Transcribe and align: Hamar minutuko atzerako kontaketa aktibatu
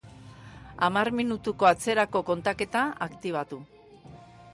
Hamar 0.85 1.09
minutuko 1.17 1.69
atzerako 1.71 2.21
kontaketa 2.31 2.83
aktibatu 3.07 3.61